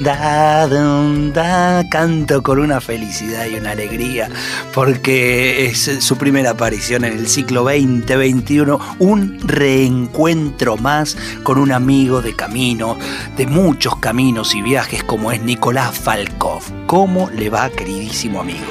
[0.00, 4.28] Da, canto con una felicidad y una alegría
[4.74, 12.22] porque es su primera aparición en el ciclo 2021, un reencuentro más con un amigo
[12.22, 12.98] de camino,
[13.36, 16.62] de muchos caminos y viajes como es Nicolás Falkov.
[16.86, 18.66] ¿Cómo le va, queridísimo amigo?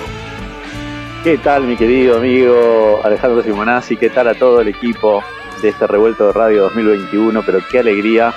[1.23, 3.95] ¿Qué tal, mi querido amigo Alejandro Simonazzi?
[3.95, 5.23] ¿Qué tal a todo el equipo
[5.61, 7.43] de este revuelto de radio 2021?
[7.45, 8.33] Pero qué alegría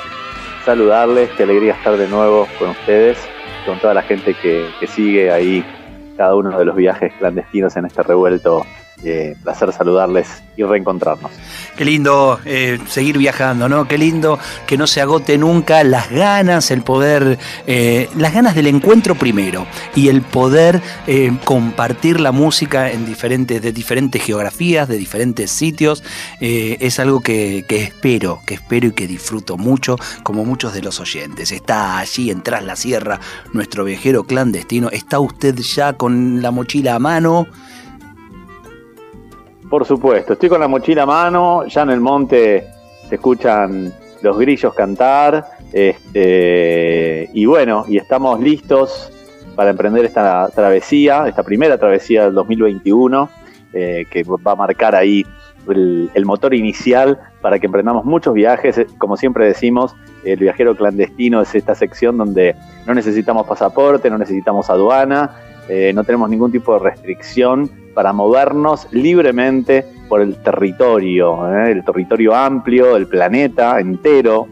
[0.64, 3.18] saludarles, qué alegría estar de nuevo con ustedes,
[3.66, 5.64] con toda la gente que, que sigue ahí
[6.16, 8.64] cada uno de los viajes clandestinos en este revuelto
[9.04, 10.26] eh, placer saludarles
[10.56, 11.30] y reencontrarnos.
[11.76, 13.86] Qué lindo eh, seguir viajando, ¿no?
[13.88, 18.68] Qué lindo que no se agote nunca las ganas, el poder, eh, las ganas del
[18.68, 20.80] encuentro primero y el poder
[21.44, 26.02] compartir la música en diferentes, de diferentes geografías, de diferentes sitios,
[26.40, 31.00] es algo que, que, espero, que espero y que disfruto mucho, como muchos de los
[31.00, 31.52] oyentes.
[31.52, 33.20] Está allí en Tras la Sierra
[33.52, 34.90] nuestro viajero clandestino.
[34.90, 37.46] ¿Está usted ya con la mochila a mano?
[39.68, 42.66] Por supuesto, estoy con la mochila a mano, ya en el monte
[43.08, 49.10] se escuchan los grillos cantar, este, y bueno, y estamos listos
[49.54, 53.28] para emprender esta travesía, esta primera travesía del 2021,
[53.72, 55.24] eh, que va a marcar ahí
[55.68, 58.86] el, el, motor inicial para que emprendamos muchos viajes.
[58.98, 62.54] Como siempre decimos, el viajero clandestino es esta sección donde
[62.86, 65.30] no necesitamos pasaporte, no necesitamos aduana,
[65.68, 71.72] eh, no tenemos ningún tipo de restricción para movernos libremente por el territorio, ¿eh?
[71.72, 74.46] el territorio amplio, el planeta entero,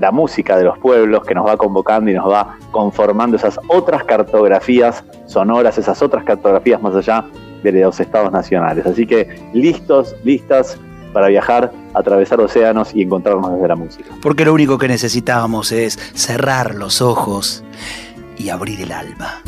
[0.00, 4.04] la música de los pueblos que nos va convocando y nos va conformando esas otras
[4.04, 7.24] cartografías sonoras, esas otras cartografías más allá
[7.62, 8.86] de los estados nacionales.
[8.86, 10.78] Así que listos, listas
[11.12, 14.10] para viajar, atravesar océanos y encontrarnos desde la música.
[14.22, 17.64] Porque lo único que necesitábamos es cerrar los ojos
[18.36, 19.42] y abrir el alma.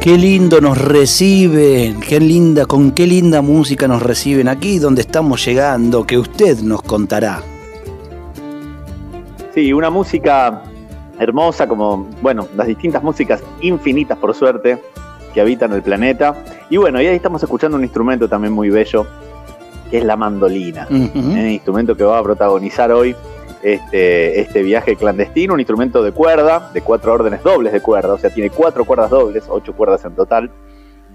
[0.00, 5.44] Qué lindo nos reciben, qué linda, con qué linda música nos reciben aquí donde estamos
[5.44, 7.42] llegando, que usted nos contará.
[9.54, 10.62] Sí, una música
[11.18, 14.82] hermosa como, bueno, las distintas músicas infinitas por suerte
[15.34, 16.34] que habitan el planeta.
[16.70, 19.06] Y bueno, y ahí estamos escuchando un instrumento también muy bello,
[19.90, 23.14] que es la mandolina, un instrumento que va a protagonizar hoy
[23.62, 28.18] este, este viaje clandestino, un instrumento de cuerda, de cuatro órdenes dobles de cuerda, o
[28.18, 30.50] sea, tiene cuatro cuerdas dobles, ocho cuerdas en total,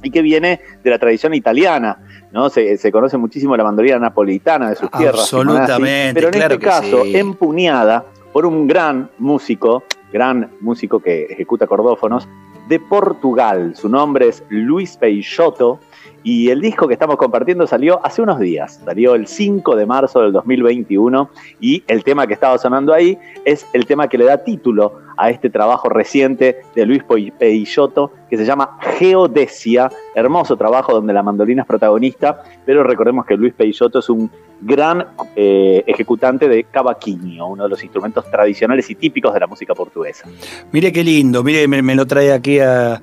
[0.04, 1.98] y que viene de la tradición italiana,
[2.32, 2.50] ¿no?
[2.50, 5.22] Se, conoce muchísimo la mandolina napolitana de sus tierras.
[5.22, 6.14] Absolutamente.
[6.14, 12.28] Pero en este caso, empuñada por un gran músico, gran músico que ejecuta cordófonos,
[12.68, 13.76] de Portugal.
[13.76, 15.80] Su nombre es Luis Peixoto
[16.26, 20.22] y el disco que estamos compartiendo salió hace unos días, salió el 5 de marzo
[20.22, 21.30] del 2021
[21.62, 25.30] y el tema que estaba sonando ahí es el tema que le da título a
[25.30, 27.04] este trabajo reciente de Luis
[27.38, 33.38] Peixoto que se llama Geodesia, hermoso trabajo donde la mandolina es protagonista, pero recordemos que
[33.38, 34.32] Luis Peixoto es un
[34.62, 35.06] gran
[35.36, 40.28] eh, ejecutante de cavaquinho, uno de los instrumentos tradicionales y típicos de la música portuguesa.
[40.72, 43.00] Mire qué lindo, mire, me, me lo trae aquí a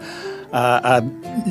[0.53, 1.03] a,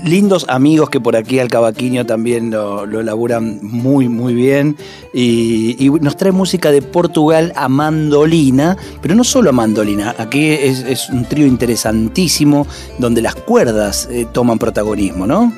[0.06, 4.78] lindos amigos que por aquí al Cavaquinho también lo, elaboran muy, muy bien.
[5.14, 10.16] Y, nos trae música de Portugal a mandolina, pero no solo a mandolina.
[10.18, 12.68] Aquí es, un trío interesantísimo
[13.00, 15.52] donde las cuerdas eh, toman protagonismo, ¿no?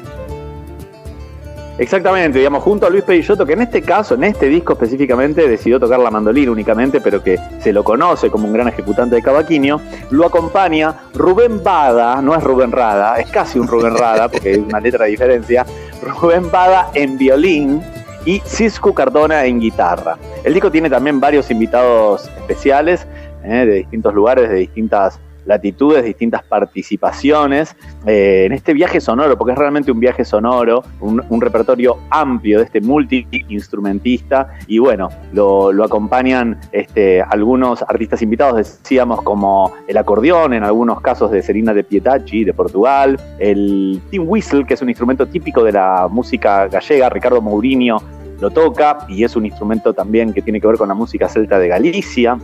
[1.79, 5.79] Exactamente, digamos, junto a Luis Pedillotto, que en este caso, en este disco específicamente, decidió
[5.79, 9.81] tocar la mandolina únicamente, pero que se lo conoce como un gran ejecutante de cavaquinho,
[10.11, 14.59] lo acompaña Rubén Bada, no es Rubén Rada, es casi un Rubén Rada, porque hay
[14.59, 15.65] una letra de diferencia,
[16.03, 17.81] Rubén Bada en violín
[18.23, 20.17] y Cisco Cardona en guitarra.
[20.43, 23.07] El disco tiene también varios invitados especiales
[23.43, 27.75] eh, de distintos lugares, de distintas latitudes, distintas participaciones
[28.05, 32.65] eh, en este viaje sonoro, porque es realmente un viaje sonoro, un, repertorio amplio de
[32.65, 40.63] este multi-instrumentista y bueno, lo, acompañan este, algunos artistas invitados, decíamos como el acordeón, en
[40.63, 45.25] algunos casos de Serina de Pietacci de Portugal, el tin whistle, que es un instrumento
[45.27, 47.97] típico de la música gallega, Ricardo Mourinho
[48.39, 51.59] lo toca y es un instrumento también que tiene que ver con la música celta
[51.59, 52.37] de Galicia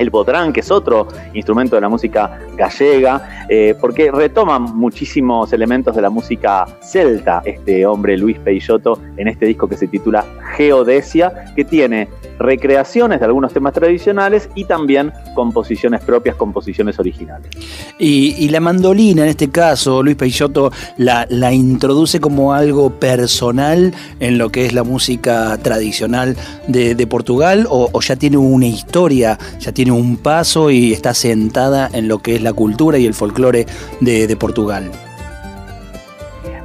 [0.00, 5.94] el botrán, que es otro instrumento de la música gallega, eh, porque retoma muchísimos elementos
[5.94, 10.24] de la música celta este hombre Luis Peixoto en este disco que se titula
[10.56, 12.08] Geodesia, que tiene
[12.40, 17.50] recreaciones de algunos temas tradicionales y también composiciones propias, composiciones originales.
[17.98, 24.38] Y, la mandolina, en este caso, Luis Peixoto la, la, introduce como algo personal en
[24.38, 29.92] lo que es la música tradicional de, Portugal, o, ya tiene una historia, ya tiene
[29.92, 33.66] un paso y está sentada en lo que es la cultura y el folclore
[34.00, 34.90] de Portugal.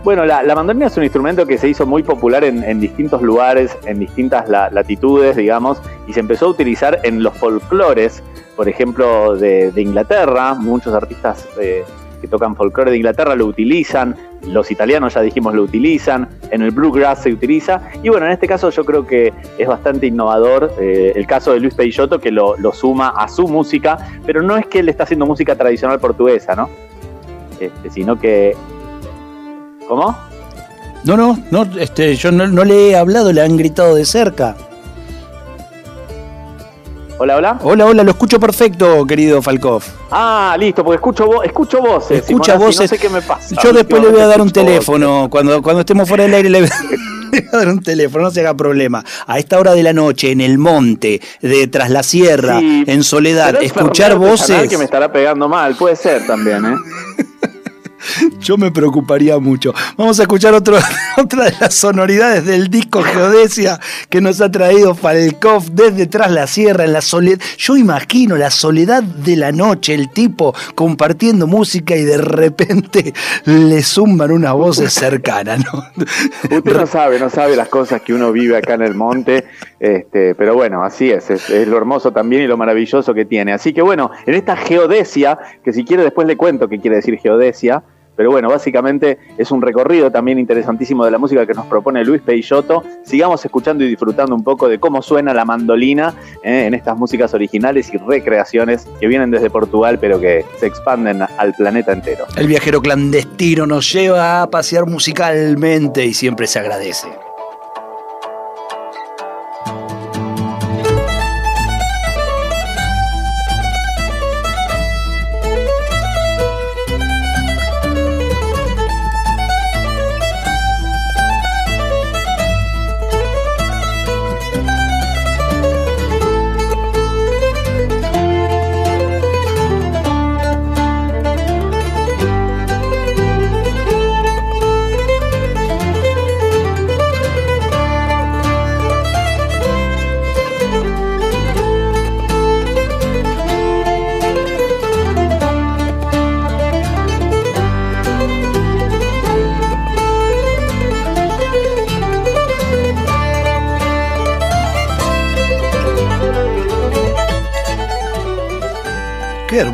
[0.06, 3.98] Bueno, la, mandolina es un instrumento que se hizo muy popular en, distintos lugares, en
[3.98, 8.22] distintas latitudes, digamos, y se empezó a utilizar en los folclores,
[8.56, 10.54] por ejemplo, de, Inglaterra.
[10.54, 11.84] Muchos artistas eh,
[12.22, 16.70] que tocan folclore de Inglaterra lo utilizan, los italianos ya dijimos lo utilizan, en el
[16.70, 21.14] bluegrass se utiliza, y bueno, en este caso yo creo que es bastante innovador eh,
[21.16, 24.82] el caso de Luis Peixoto que lo, suma a su música, pero no es que
[24.82, 26.70] él está haciendo música tradicional portuguesa, ¿no?
[27.60, 28.54] Este, sino que
[29.88, 30.18] ¿Cómo?
[31.04, 34.56] No, no, no, este, yo no, le he hablado, le han gritado de cerca.
[37.18, 37.60] Hola, hola.
[37.62, 39.84] Hola, hola, lo escucho perfecto, querido Falkov.
[40.12, 42.24] Ah, listo, porque escucho, vo escucho voces.
[42.24, 42.92] Escucha voces.
[42.92, 43.56] No sé qué me pasa.
[43.64, 45.28] Yo después le voy a dar un teléfono.
[45.30, 46.70] Cuando, cuando estemos fuera del aire le voy,
[47.54, 49.06] a dar un teléfono, no se haga problema.
[49.28, 53.62] A esta hora de la noche, en el monte, de tras la sierra, en soledad,
[53.62, 54.68] escuchar voces.
[54.68, 56.76] que me estará pegando mal, puede ser también, ¿eh?
[58.40, 59.74] Yo me preocuparía mucho.
[59.98, 60.78] Vamos a escuchar otro,
[61.18, 63.80] otra de las sonoridades del disco Geodesia
[64.10, 67.40] que nos ha traído Falkov desde tras la sierra, en la soledad.
[67.58, 73.14] Yo imagino la soledad de la noche, el tipo compartiendo música y de repente
[73.46, 75.84] le zumban una voz cercana, ¿no?
[76.58, 79.46] Usted no sabe, no sabe las cosas que uno vive acá en el monte,
[79.80, 83.54] este, pero bueno, así es, es, es lo hermoso también y lo maravilloso que tiene.
[83.54, 87.18] Así que bueno, en esta geodesia, que si quiere después le cuento qué quiere decir
[87.18, 87.84] geodesia,
[88.16, 92.22] pero bueno, básicamente es un recorrido también interesantísimo de la música que nos propone Luis
[92.22, 92.84] Peixoto.
[93.04, 96.14] Sigamos escuchando y disfrutando un poco de cómo suena la mandolina
[96.44, 101.22] eh, en estas músicas originales y recreaciones que vienen desde Portugal, pero que se expanden
[101.22, 102.26] al planeta entero.
[102.36, 107.25] El viajero clandestino nos lleva a pasear musicalmente y siempre se agradece.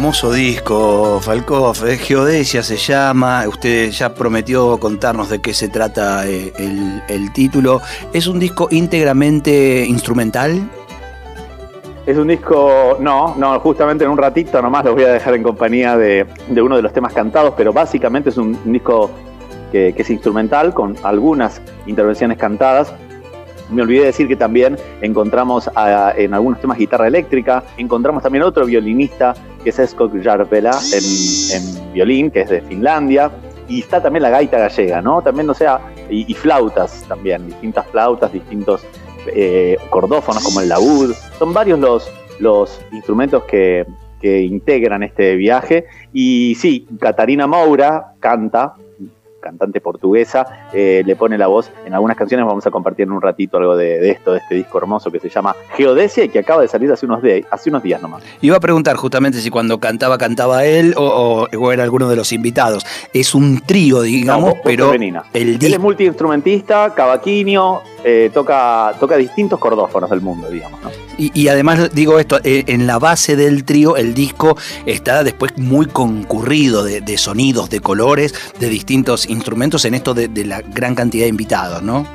[0.01, 1.75] Hermoso disco, Falkov.
[1.99, 3.43] Geodesia se llama.
[3.47, 6.51] Usted ya prometió contarnos de qué se trata eh,
[7.07, 7.81] el, título.
[8.11, 10.59] ¿Es un disco íntegramente instrumental?
[12.07, 15.43] Es un disco, no, no, justamente en un ratito nomás los voy a dejar en
[15.43, 19.11] compañía de, uno de los temas cantados, pero básicamente es un, disco
[19.71, 22.91] que, es instrumental con algunas intervenciones cantadas
[23.71, 25.69] me olvidé decir que también encontramos
[26.17, 32.31] en algunos temas guitarra eléctrica, encontramos también otro violinista que es Esko Jarvela en, violín,
[32.31, 33.31] que es de Finlandia.
[33.67, 35.21] y está también la gaita gallega, ¿no?
[35.21, 38.83] También, o sea, y, flautas también, distintas flautas, distintos
[39.27, 41.13] eh, cordófonos como el laúd.
[41.37, 43.85] Son varios los, los instrumentos que,
[44.21, 45.85] que integran este viaje.
[46.13, 48.73] Y sí, Catarina Moura canta,
[49.41, 52.45] cantante portuguesa, eh, le pone la voz en algunas canciones.
[52.45, 55.29] Vamos a compartir en un ratito algo de, esto, de este disco hermoso que se
[55.29, 58.23] llama Geodesia y que acaba de salir hace unos, hace unos días nomás.
[58.41, 62.85] Iba a preguntar justamente si cuando cantaba, cantaba él o, era alguno de los invitados.
[63.13, 70.09] Es un trío, digamos, pero el Él es multiinstrumentista, cavaquinho, eh, toca, toca distintos cordófonos
[70.09, 70.79] del mundo, digamos.
[71.17, 75.85] Y, además digo esto, eh, en la base del trío el disco está después muy
[75.85, 81.29] concurrido de, sonidos, de colores, de distintos instrumentos en esto de, la gran cantidad de
[81.29, 82.07] invitados, ¿no?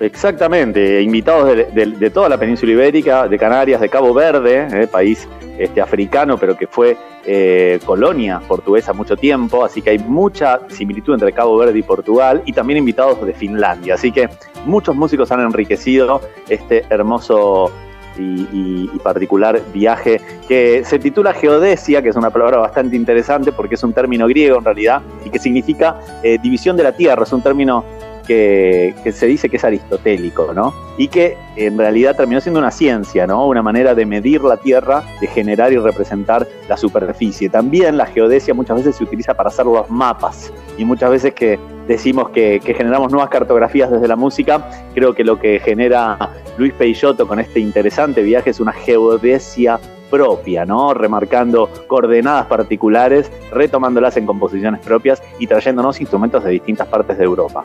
[0.00, 5.28] Exactamente, invitados de, toda la península ibérica, de Canarias, de Cabo Verde, eh, país
[5.60, 11.12] este, africano, pero que fue eh, colonia portuguesa mucho tiempo, así que hay mucha similitud
[11.12, 14.28] entre Cabo Verde y Portugal, y también invitados de Finlandia, así que
[14.64, 17.70] muchos músicos han enriquecido este hermoso
[18.18, 23.82] y, particular viaje que se titula Geodesia, que es una palabra bastante interesante porque es
[23.82, 27.42] un término griego en realidad y que significa eh, división de la tierra, es un
[27.42, 27.84] término
[28.30, 30.72] que, se dice que es aristotélico, ¿no?
[30.96, 33.48] Y que en realidad terminó siendo una ciencia, ¿no?
[33.48, 37.48] Una manera de medir la Tierra, de generar y representar la superficie.
[37.48, 41.58] También la geodesia muchas veces se utiliza para hacer los mapas y muchas veces que
[41.88, 46.16] decimos que, que, generamos nuevas cartografías desde la música, creo que lo que genera
[46.56, 50.92] Luis Peixoto con este interesante viaje es una geodesia propia, ¿no?
[50.92, 57.64] Remarcando coordenadas particulares, retomándolas en composiciones propias y trayéndonos instrumentos de distintas partes de Europa.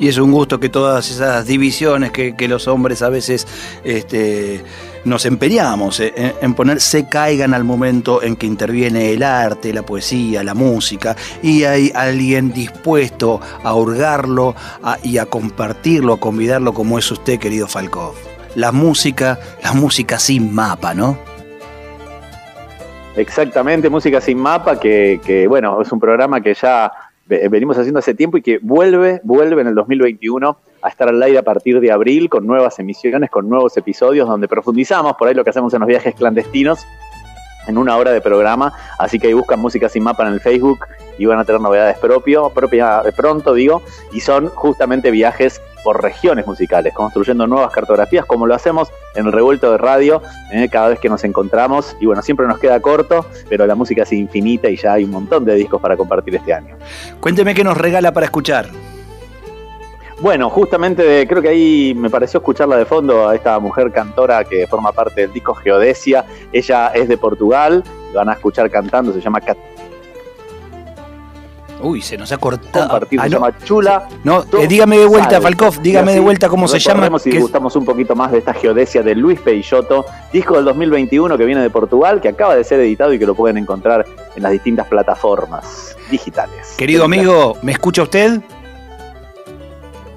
[0.00, 3.46] Y es un gusto que todas esas divisiones que, los hombres a veces
[3.84, 4.64] este,
[5.04, 10.42] nos empeñamos en, poner se caigan al momento en que interviene el arte, la poesía,
[10.42, 14.54] la música, y hay alguien dispuesto a hurgarlo
[15.02, 18.14] y a compartirlo, a convidarlo como es usted, querido Falkov.
[18.54, 21.30] La música, la música sin mapa, ¿no?
[23.16, 26.90] Exactamente, Música sin Mapa, que, bueno, es un programa que ya
[27.48, 31.38] venimos haciendo hace tiempo y que vuelve, vuelve en el 2021 a estar al aire
[31.38, 35.44] a partir de abril con nuevas emisiones, con nuevos episodios donde profundizamos por ahí lo
[35.44, 36.86] que hacemos en los viajes clandestinos
[37.66, 40.80] en una hora de programa, así que ahí buscan Música sin Mapa en el Facebook
[41.20, 46.02] y van a tener novedades propio, propia de pronto digo, y son justamente viajes por
[46.02, 50.88] regiones musicales, construyendo nuevas cartografías, como lo hacemos en el revuelto de radio, eh, cada
[50.88, 51.94] vez que nos encontramos.
[52.00, 55.10] Y bueno, siempre nos queda corto, pero la música es infinita y ya hay un
[55.10, 56.76] montón de discos para compartir este año.
[57.20, 58.70] Cuénteme qué nos regala para escuchar.
[60.20, 64.66] Bueno, justamente creo que ahí me pareció escucharla de fondo a esta mujer cantora que
[64.66, 66.26] forma parte del disco Geodesia.
[66.52, 67.82] Ella es de Portugal,
[68.14, 69.40] van a escuchar cantando, se llama
[71.82, 72.96] Uy, se nos ha cortado.
[72.96, 74.08] Ah, se llama Chula.
[74.24, 77.18] No, eh, dígame de vuelta, Falkov, dígame de vuelta cómo se llama.
[77.18, 81.44] Si gustamos un poquito más de esta geodesia de Luis Peixoto, disco del 2021 que
[81.44, 84.04] viene de Portugal, que acaba de ser editado y que lo pueden encontrar
[84.36, 86.74] en las distintas plataformas digitales.
[86.76, 88.40] Querido amigo, ¿me escucha usted?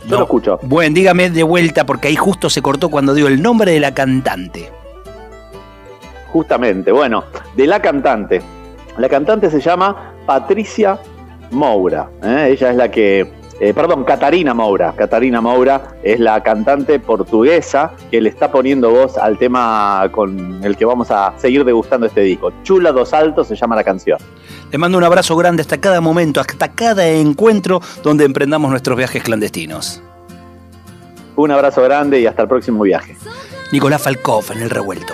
[0.08, 0.60] Yo lo escucho.
[0.64, 3.94] Bueno, dígame de vuelta porque ahí justo se cortó cuando dio el nombre de la
[3.94, 4.70] cantante.
[6.28, 7.24] Justamente, bueno,
[7.56, 8.42] de la cantante.
[8.98, 11.00] La cantante se llama Patricia
[11.54, 12.10] Moura.
[12.24, 12.50] ¿eh?
[12.52, 14.94] Ella es la que, eh, perdón, Catarina Moura.
[14.96, 20.76] Catarina Moura es la cantante portuguesa que le está poniendo voz al tema con el
[20.76, 22.52] que vamos a seguir degustando este disco.
[22.64, 24.20] Chula dos altos se llama la canción.
[24.72, 29.24] Le mando un abrazo grande hasta cada momento, hasta cada encuentro donde emprendamos nuestros viajes
[29.24, 30.02] clandestinos.
[31.36, 33.16] Un abrazo grande y hasta el próximo viaje.
[33.72, 35.14] Nicolás Falkov en el revuelto.